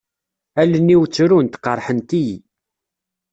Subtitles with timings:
[0.61, 2.37] Allen-iw ttrunt, qerḥent-iyi.